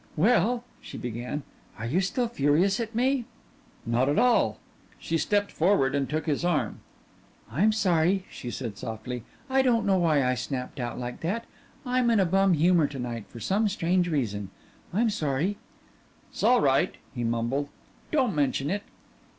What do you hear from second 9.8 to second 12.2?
know why I snapped out that way. I'm in